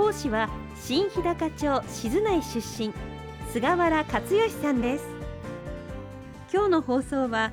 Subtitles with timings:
[0.00, 2.90] 講師は新日高町静内出身
[3.52, 5.04] 菅原克義さんです。
[6.50, 7.52] 今日の放送は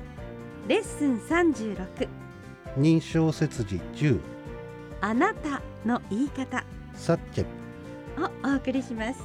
[0.66, 2.08] レッスン36
[2.78, 4.18] 認証切字10
[5.02, 6.64] あなたの言い方。
[6.94, 7.44] サッチェ
[8.24, 9.20] をお送りします。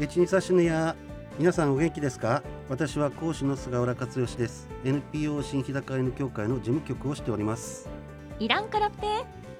[0.00, 0.96] 一日差しのや
[1.38, 2.42] 皆さんお元気ですか？
[2.70, 4.66] 私は講師の菅原克義です。
[4.82, 7.90] NPO 新日高アイヌ協会の事務局をしております。
[8.38, 9.06] イランカラプテ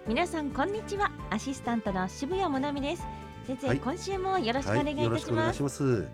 [0.07, 1.11] 皆さんこんにちは。
[1.31, 3.07] アシスタントの渋谷もなみです。
[3.47, 3.81] 先生、はい。
[3.81, 6.07] 今週もよろしくお願いいたします、しくお願い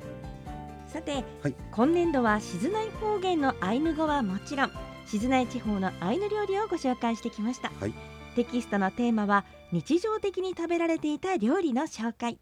[0.86, 1.54] さて、はい。
[1.72, 4.70] 今年度は静内方言のアイヌ語はもちろん
[5.06, 7.94] 静内地方のアイヌ料理をご紹介してきました、はい。
[8.36, 12.38] テキストのテーマは日常的に食べられていた料理の紹介。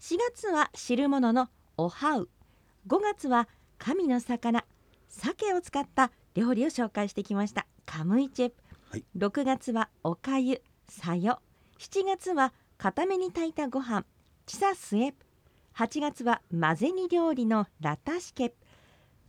[0.00, 2.28] 4月は汁物のおはう。
[2.88, 4.66] 5月は神の魚。
[5.08, 7.66] 鮭を使った料理を紹介してきました。
[7.86, 8.56] カムイチェプ、
[8.90, 9.04] はい。
[9.16, 11.40] 6月はおかゆさよ。
[11.78, 14.04] 7月は固めに炊いたご飯
[14.44, 15.24] チサスエプ。
[15.76, 18.52] 8月は混ぜ煮料理のラタシケ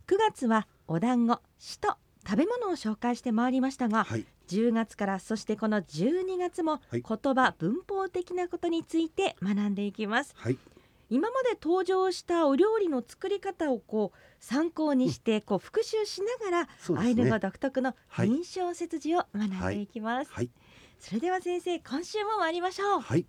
[0.08, 1.96] 9月はお団子しと
[2.26, 4.26] 食べ物を紹介してまいりましたが、はい。
[4.48, 7.02] 10月からそしてこの12月もはい。
[7.02, 10.34] 言葉、文法的なことについて学んでいきます。
[10.36, 10.58] はい。
[11.08, 17.08] 今まで登場したお料理の作り方をこう参考にしてこう復習しながら、そうですね。
[17.08, 18.28] アイヌ語独特のはい。
[18.28, 20.50] 認証切字を学んでいきます、はい
[21.02, 23.00] それでは先生今週も参りましょう。
[23.00, 23.26] はい。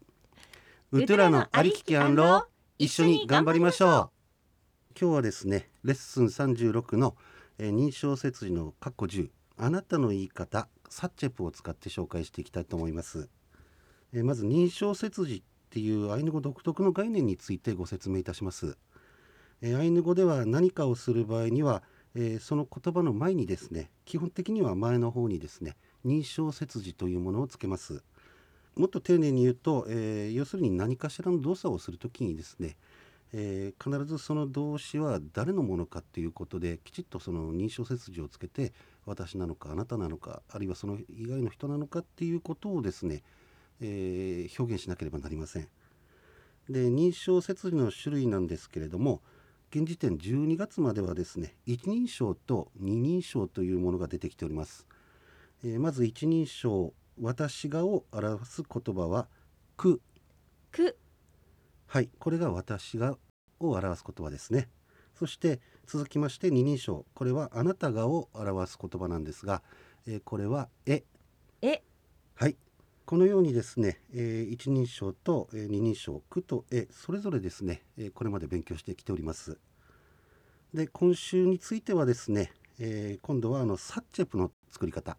[0.91, 2.45] ウトゥラのありききアンロ
[2.77, 4.11] 一緒に頑張りましょ
[4.95, 4.99] う。
[5.01, 7.17] 今日はですねレッスン36の、
[7.57, 13.27] えー認証切字の括弧10あなたの言い方サッチェプを使って紹介していきたいと思います、
[14.13, 18.77] えーまず認証切字っていうアイヌ語独特の概念についてご説明いたします、
[19.63, 21.81] えーアイヌ語では何かをする場合には、
[22.13, 28.03] えーその言葉の前にですね基本的には前の方にですね認証切字というものをつけます
[28.75, 32.75] もっと丁寧に言うと、えー要するに何かしらの動作をするときにですね、
[33.31, 38.73] えー必ずその動詞は誰のものかっていうことできちっとその認証切字をつけて
[39.05, 43.21] 私なのかあなたなのかあるいはその以外の人なのかっていうことをですね、
[43.79, 45.67] えー表現しなければなりません。
[46.69, 49.21] で認証切字の種類なんですけれども
[49.69, 54.87] 現時点12月まではですね一人称と二人称というものが出てきております。
[55.63, 59.27] えーまず一人称私がを表す言葉は
[59.77, 60.01] く。
[60.71, 60.97] く。
[61.87, 63.17] はいこれが私が
[63.59, 64.69] を表す言葉ですね。
[65.15, 67.05] そして続きまして二人称。
[67.13, 69.61] これはあなたがを表す言葉なんですが、
[70.05, 71.03] えーこれはえ。
[71.61, 71.81] え。
[72.35, 72.57] はい。
[73.05, 79.57] このようにですね、えー一人称と、えー二人称くとえそれぞれですね、えーこれまで勉強してきております。
[80.73, 85.15] で今週についてはですね、えー今度はあのサッチェプの作り方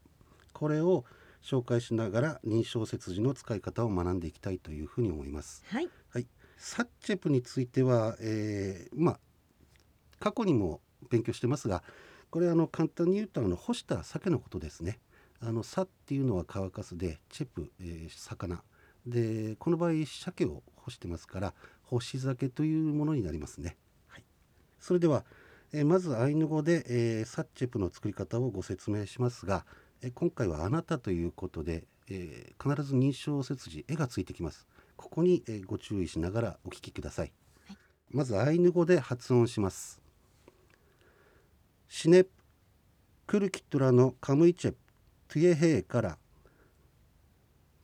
[0.54, 1.04] これを
[1.42, 5.62] 紹介しながら認証切字の使い方を学んでいきたいというふうに思います。
[5.69, 5.91] はい。
[6.09, 6.26] はい、
[6.56, 9.19] サッチェプについては、えーまあ
[10.20, 11.82] 過去にも勉強してますが
[12.31, 14.98] これあの簡単に言うとあの干した鮭のことですね。
[15.41, 18.62] あのサっていうのは乾かすでチェプ、えー魚。
[19.06, 23.76] でこの場合鮭を干してますから干し鮭というものになりますね。
[24.09, 24.25] はい、
[24.81, 25.25] それでは、
[25.72, 29.66] えーまずアイヌ語で、えーサッチェプの作り方をご説明しますが、
[30.04, 34.66] えー今回はあなたということで、えー必ず認証切字絵がついてきます。
[34.97, 37.32] ここに、えーご注意しながらお聞きください。
[38.10, 40.03] まずアイヌ語で発音します。
[41.88, 42.31] シネプ
[43.26, 44.76] クルキトラのカムイチェプ
[45.28, 46.19] トゥエヘイから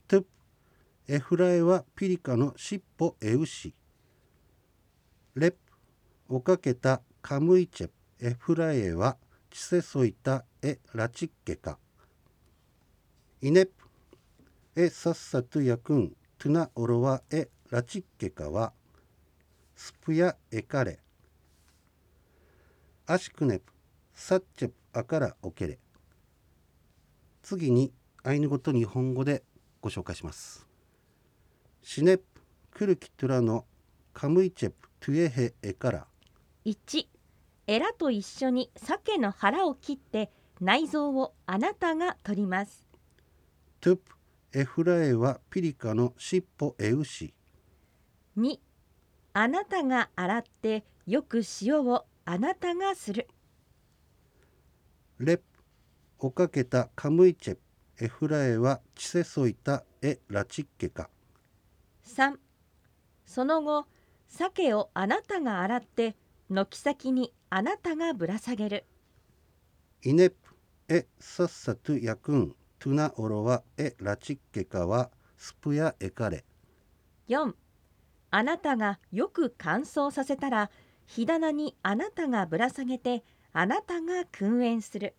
[0.07, 0.27] トゥプ
[1.09, 3.73] エフラエはピリカの尻尾エウシ
[5.37, 5.57] レプ
[6.29, 9.17] おかけたカムイチェプエフラエは
[9.49, 11.79] チセソイタエラチッケカ
[13.43, 13.73] イネプ
[14.77, 18.75] エサッサトゥヤクントゥナオロワエラチッケカは。
[19.75, 20.99] スプヤエカレ。
[23.07, 23.73] アシクネプ
[24.13, 25.79] サッチェプアカラオケレ
[27.43, 27.95] 次に
[28.25, 29.43] アイヌ語と日本語で
[29.81, 30.67] ご紹介します。
[31.83, 32.25] シネプ
[32.73, 33.65] クルキトゥラの
[34.13, 36.07] カムイチェプトゥエヘエカラ。
[36.67, 37.07] 1
[37.69, 42.90] エラと一緒に鮭の腹を切って内臓をあなたが取ります。
[43.83, 44.03] トゥプ
[44.53, 47.33] エフラエはピリカの尻尾エウシ
[48.37, 48.59] 2
[49.33, 53.27] あなたが洗ってよく塩をあなたがする。
[55.19, 55.45] レプ
[56.19, 57.59] おかけたカムイチェ
[58.03, 61.09] エフラエはチセソイタエラチッケカ
[62.07, 62.37] 3
[63.25, 63.87] その後
[64.29, 66.17] 鮭をあなたが洗って
[66.51, 68.85] 軒先にあなたがぶら下げる。
[70.03, 70.37] イネプ
[70.91, 76.47] エサッサトゥヤクントゥナオロはエラチッケカはスプヤエカレ。
[77.29, 77.53] 4
[78.31, 80.71] あなたがよく乾燥させたら
[81.07, 83.23] 火棚にあなたがぶら下げて
[83.53, 85.15] あなたが訓練する。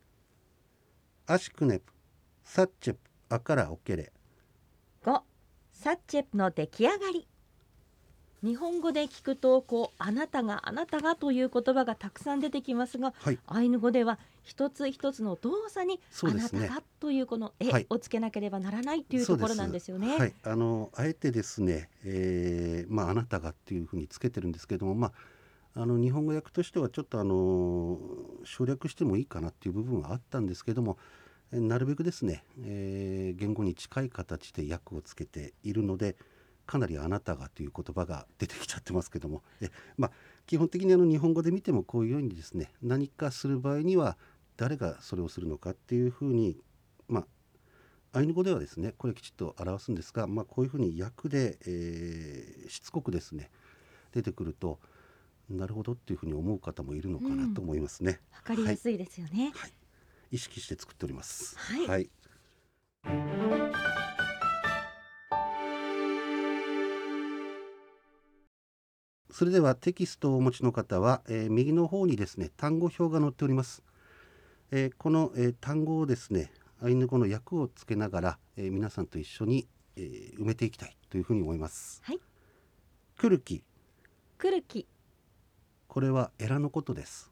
[1.28, 1.94] アシクネプ
[2.44, 3.00] サッチェプ
[3.30, 4.12] アカラオケレ。
[5.04, 5.22] 5
[5.72, 7.28] サッチェプの出来上がり
[8.44, 20.18] 日本語で聞くとこうあなたがあなたがという言葉がたくさん出てきますがはいアイヌ語では一つ一つの動作にあそうですねなたがというこの絵はいをつけなければならないというところなんですよね。
[20.18, 25.12] はい、あのあえてですね、えーまああなたがっていうふうにつけてるんですけども、ま
[25.76, 28.00] ああの日本語訳としてはちょっとあの
[28.44, 30.98] 省略してもいいかなっていう部分はあったんですけども、
[31.52, 36.16] えなるべくですね、えー言語に近い形で訳をつけているので。
[36.72, 39.44] かなりあなたがという言葉が出てきちゃってますけども。
[39.60, 40.12] え、まあ、
[40.48, 44.18] 基本的にあの日本語で見てもこういうようにですね何かする場合には
[44.56, 46.58] 誰がそれをするのかっていうふうに
[47.10, 47.26] ま
[48.14, 53.50] あアイヌ語ではですねこれきちっと表すんですが、まあ、こういうふうに訳で、えーしつこくですね
[54.14, 54.80] 出てくると
[55.50, 59.52] なるほどっていうふうに思う方もいるのかなと思いますね、わかりやすいですよね。
[60.32, 61.58] 意識して作っております。
[61.58, 61.88] はい。
[61.88, 62.10] はい、
[69.42, 73.82] それではテキストをお持ちの方は、えー右の方にですね単語表が載っております、
[74.70, 82.04] えーこの、えー単語をですねアイヌ語の訳をつけながら、えー皆さんと一緒に、えー埋めていきたいというふうに思います。
[82.04, 82.20] はい。
[83.18, 83.64] クルキ
[84.38, 84.86] くるき、
[85.88, 87.32] これはエラのことです。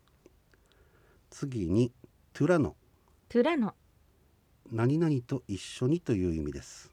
[1.29, 1.91] 次に
[2.33, 2.75] トゥラノ
[3.27, 3.75] トゥラノ、
[4.71, 6.91] 何々と一緒にという意味です。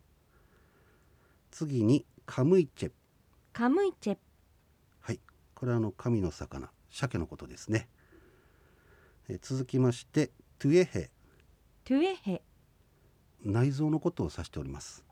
[1.51, 2.91] 次にカムイチェ。
[3.55, 4.26] カムイチェ、はい
[5.57, 7.89] これはあの神の魚鮭のことですね。
[9.29, 11.11] えー続きましてトゥエヘ。
[11.85, 12.43] トゥエヘ、
[13.45, 15.03] 内臓のことを指しております。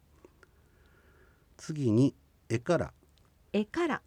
[1.57, 2.15] 次に
[2.49, 2.93] 絵から
[3.53, 4.03] エカラ、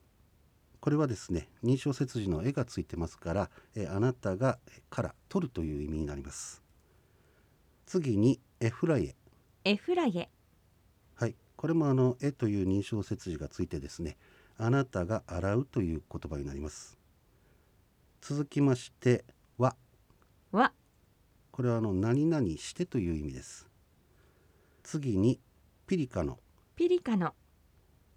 [0.79, 6.61] これはですね認証切字の絵がついてますから、えーあなたがえーから取るという意味になります。
[7.87, 9.15] 次にエフライエ。
[9.63, 10.29] エフライエ、
[11.15, 11.35] はい。
[11.55, 14.17] これもあの絵という認証切字がついてですね
[14.57, 16.97] あなたが洗うという言葉になります。
[18.21, 19.23] 続きまして
[19.57, 19.75] は
[20.51, 20.73] わ、
[21.51, 23.67] これはあの何々してという意味です。
[24.83, 25.39] 次に
[25.85, 26.39] ピリカの。
[26.75, 27.33] ピリカノ、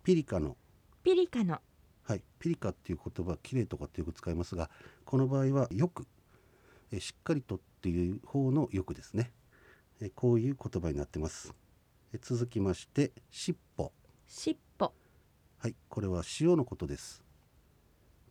[0.02, 0.56] ピリカの。
[1.02, 1.60] ピリカノ、
[2.04, 4.68] はいピリカっていう言葉きれいとかってよく使いますが
[5.04, 6.06] この場合はよく
[6.92, 9.32] えしっかりとっていう方のよくですね。
[10.00, 11.54] えこういう言葉になってます。
[12.12, 13.92] え続きまして尻尾。
[14.26, 14.92] しっぽ、
[15.62, 17.22] はいこれは塩のことです。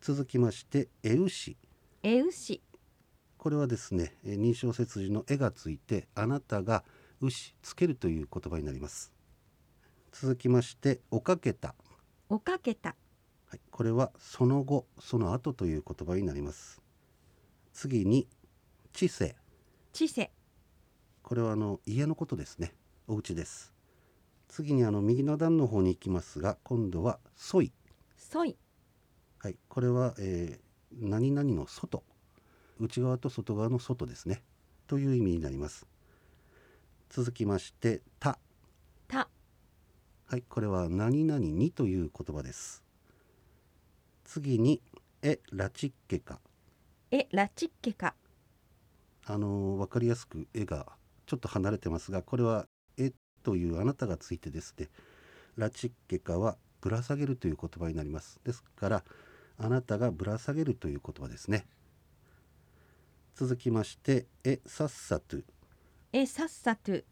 [0.00, 1.56] 続きましてエウシ
[2.02, 2.60] エウシ、
[3.38, 6.82] これはですねえ認証切字の絵がついてあなたが
[7.20, 9.12] 牛つけるという言葉になります。
[10.10, 11.76] 続きましておかけた。
[12.28, 12.96] おかけた、
[13.46, 16.82] はい、これはその後その後という言葉になります。
[17.72, 18.26] 次に
[18.92, 19.36] 知性。
[19.92, 20.32] 知性、
[21.22, 22.74] これはあの家のことですね。
[23.06, 23.72] お家です
[24.50, 27.72] 次にあの右の段の方に行きますが今度はソイ。
[28.18, 28.56] ソイ、
[29.38, 32.02] はい、これは、えー何々の外。
[32.80, 34.42] 内側と外側の外ですね。
[34.88, 35.86] という意味になります。
[37.10, 38.40] 続きましてた。
[39.06, 39.28] た、
[40.26, 42.82] はい、これは何々にという言葉です。
[44.24, 44.82] 次に
[45.22, 46.40] えラチッケカ
[47.12, 48.14] エラチッケカ、
[49.26, 50.86] あの分かりやすく絵が
[51.26, 52.66] ちょっと離れてますがこれは
[52.98, 53.12] 「え」
[53.42, 54.88] というあなたがついてですね
[55.56, 58.40] ラチッケカはぶら下げるという言葉になります。
[58.44, 59.04] ですから
[59.58, 61.66] あなたがぶら下げるという言葉ですね。
[63.34, 65.38] 続きまして「えさっさと」
[66.12, 67.04] エサッサトゥ、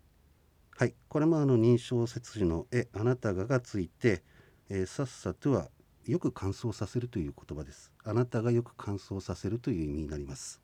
[0.77, 4.23] はいこれもあの認証切字の「え」あなたががついて
[4.69, 5.71] 「えさっさと」は
[6.05, 7.93] よく乾燥させるという言葉です。
[8.03, 10.61] あなたがよく乾燥させるという意味になります。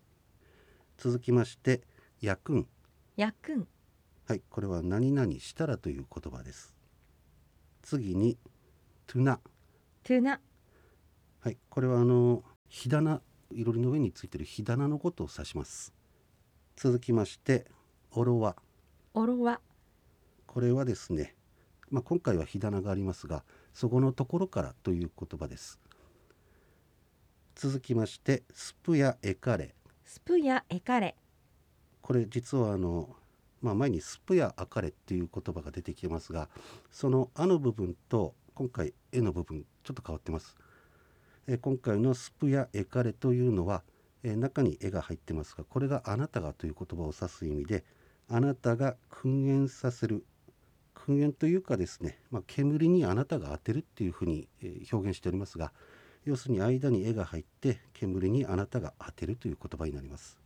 [0.99, 1.83] 続きまして
[2.21, 2.66] 「やくん」
[3.16, 3.68] ヤクン、
[4.26, 6.74] はい、これは何々したらという言葉です。
[7.82, 8.38] 次に、
[9.06, 9.40] トゥナ。
[10.02, 10.40] トゥナ、
[11.40, 13.20] はい、これはあの、火棚、
[13.52, 15.92] いろりの上についている火棚のことを指します。
[16.76, 17.66] 続きまして、
[18.12, 18.56] オロワ。
[19.12, 19.60] オロワ、
[20.46, 21.34] これはですね、
[21.90, 25.80] まあ、今回は火棚がありますがそこのところからという言葉です
[27.54, 31.14] 続きましてスプやエカレスプやエカレ
[32.02, 33.16] これ実はあの、
[33.64, 36.50] まあ、前にスプやアカレっていう言葉が出てきてますが
[36.92, 40.54] その「あ」の部分と今回「え」の部分ちょっと変わってます。
[41.47, 43.83] え今回の「スプやエカレ」というのは、
[44.23, 47.87] え中に「絵が入ってますがこれが「あなたが」という言葉を指す意味で
[48.28, 50.26] あなたが燻煙させる
[50.94, 54.49] 燻煙というかですね、まあ、煙にあなたが当てるっていうふうに、
[54.92, 55.73] 表現しておりますが
[56.25, 60.38] 要するに間に絵が入って煙にあなたが当てるという言葉になります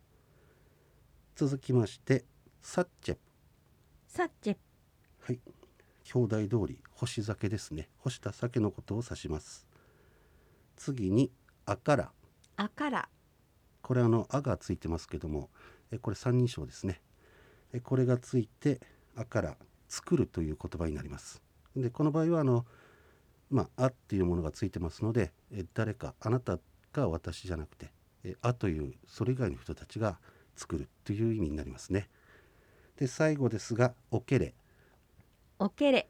[1.37, 2.25] 続きまして
[2.63, 3.15] サッチェ。
[3.15, 3.21] プ
[4.09, 4.57] サッチェ。
[5.21, 5.41] はい。
[6.15, 7.89] 表題通り干し酒ですね。
[7.99, 9.67] 干した酒のことを指します。
[10.77, 11.31] 次に
[11.67, 12.13] あから。
[12.57, 13.09] アカラ
[13.83, 15.49] これあの「あ」がついてますけども
[15.93, 17.01] えこれ三人称ですね。
[17.73, 18.81] えこれがついて
[19.15, 19.57] 「あ」から
[19.89, 21.41] 「作る」という言葉になります。
[21.77, 22.67] でこの場合はあの
[23.49, 26.59] 「まあ」あっていうものがついてますのでえ誰かあなた
[26.93, 27.93] が私じゃなくて
[28.25, 30.19] えあというそれ以外の人たちが
[30.57, 32.11] 作るという意味になりますね
[32.99, 34.55] で最後ですが「おけれ」
[35.61, 36.09] オケレ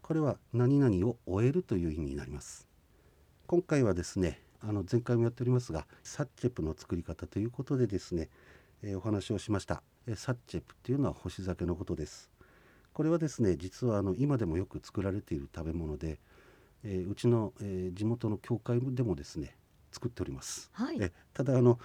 [0.00, 2.66] これは何々を終えるという意味になります。
[3.46, 8.30] 今回はですねあの前回もやっておりますがサッチェプの作り方ということでですね、
[8.82, 12.30] えーお話をしました、えーサッチェプっていうのは干し酒のことです。
[12.94, 16.18] これはですね実はあの今でもよく作られている食べ物で、
[16.84, 19.54] えーうちの、えー地元の教会でもですね
[19.92, 20.70] 作っております。
[20.72, 20.96] はい。
[21.00, 21.78] えただあの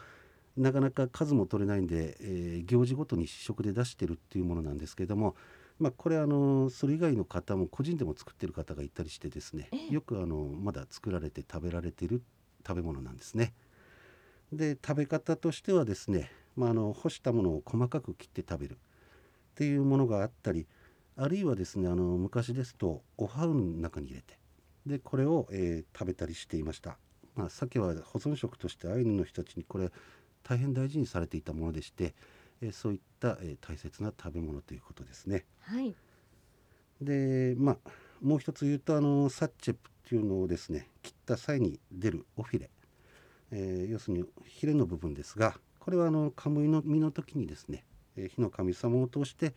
[0.58, 5.36] なかなか数も取れないんで、えー行事ごとに試食で出してるっていうものなんですけれども、
[5.80, 12.24] まあ、これあのそれ以外の方も個人でも作ってる方がいたりしてですねええよくあのまだ作られて食べられてる
[12.66, 13.54] 食べ物なんですね。
[14.54, 18.78] で食べ方としてはですね、まあ、あの干したものを細かく切って食べるっ
[19.56, 20.68] ていうものがあったり
[21.18, 24.40] あるいはですねあの昔ですとおはうの中に入れて
[24.86, 26.98] でこれを、えー食べたりしていました。
[27.36, 29.92] まあ、鮭は保存食としてアイヌの人たちにこれ
[30.48, 32.14] 大変大事にされていたものでして、
[32.62, 35.46] えーそういった、えー大切な食べ物ということですね。
[35.62, 35.94] はい
[37.02, 37.78] でまあ
[38.22, 42.70] もう一つ言うとあのサッチェプっていうのをですね切った際に出るオフィレ、
[43.52, 47.84] えー要するにヒレの部分ですがこれはあのカムイの実の時にですね、
[48.16, 49.54] えー火の神様を通して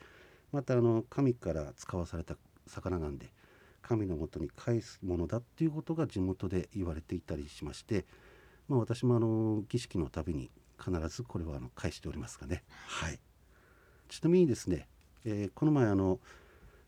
[0.53, 3.31] またあの神から使わされた魚なんで
[3.83, 8.05] 神のもとに返すものだっていうことが地元で言われていたりしまして、
[8.69, 12.65] まあ、私もあの儀式のたびに必ずこれはあの返しておりますがね。
[12.87, 13.19] はい、
[14.09, 14.89] ちなみにですね、
[15.25, 16.21] えーこの前あの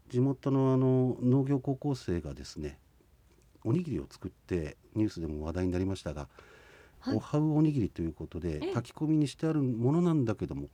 [0.08, 2.78] 地元のあの農業高校生がですね
[3.64, 10.68] おにぎりを作ってニュースでも話題になりましたが、はいおはうおにぎりということでええ炊き込みにしてあるものなんだけども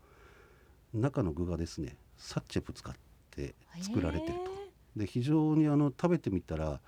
[0.93, 2.95] 中の具がですねサッチェプ使っ
[3.31, 4.57] て作られてると。
[4.97, 6.81] で非常にあの食べてみたら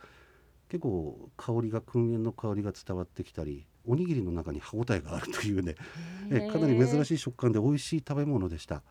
[0.68, 5.76] 結構香りが燻煙の香りが伝わってきたりおにぎりの中に歯ごたえがあるというね
[6.30, 8.82] えかなり珍いしい食感で美味しい食べ物でした。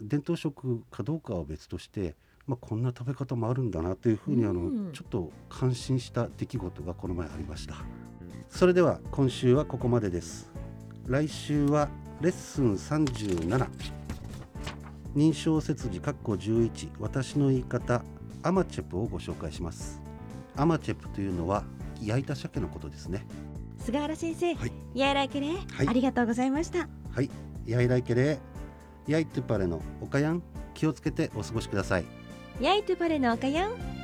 [0.00, 2.16] 伝統食かどうかは別として、
[2.46, 4.92] まあ、こんな食べ方もあるんだなというふうにあの、うん。
[4.92, 7.76] ちょっと感心した出来事がこの前ありました。
[8.48, 10.50] それでは今週はここまでです。
[11.06, 11.90] 来週は
[12.20, 13.68] レッスン37
[15.14, 18.02] 認証設字括弧11私の言い方
[18.42, 20.05] アマチェプをご紹介します
[20.56, 21.64] アマチェプというのは
[22.02, 23.26] 焼いた鮭のことですね。
[23.78, 24.72] 菅原先生、はい。
[24.94, 25.88] やらけれ、はい。
[25.88, 26.88] ありがとうございました。
[27.10, 27.30] はい、
[27.66, 28.38] やいらいけれ、
[29.06, 30.42] やいトゥパレのおかやん、
[30.74, 32.04] 気をつけてお過ごしください。
[32.60, 33.95] やいとパレのおかやん